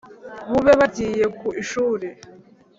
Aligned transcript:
bube 0.49 0.73
bagiye 0.79 1.25
ku 1.37 1.47
ishuri 1.61 2.07